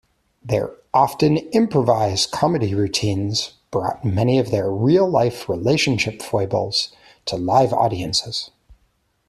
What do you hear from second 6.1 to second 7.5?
foibles to